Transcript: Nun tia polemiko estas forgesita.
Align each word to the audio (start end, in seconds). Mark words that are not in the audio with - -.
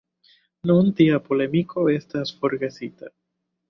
Nun 0.71 0.89
tia 1.01 1.21
polemiko 1.29 1.87
estas 2.01 2.37
forgesita. 2.43 3.19